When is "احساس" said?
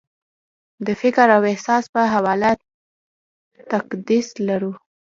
1.51-1.83